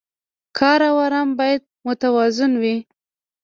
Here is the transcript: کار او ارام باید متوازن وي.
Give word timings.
کار 0.57 0.79
او 0.89 0.97
ارام 1.05 1.29
باید 1.39 1.61
متوازن 1.87 2.51
وي. 2.61 2.75